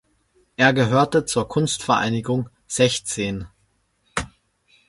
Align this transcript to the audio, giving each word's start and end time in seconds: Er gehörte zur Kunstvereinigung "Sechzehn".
Er 0.55 0.73
gehörte 0.73 1.25
zur 1.25 1.47
Kunstvereinigung 1.47 2.49
"Sechzehn". 2.65 3.45